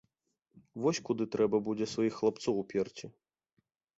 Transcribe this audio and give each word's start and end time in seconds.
Вось 0.85 1.01
куды 1.09 1.27
трэба 1.35 1.57
будзе 1.67 1.85
сваіх 1.93 2.13
хлапцоў 2.21 2.53
уперці. 2.65 3.13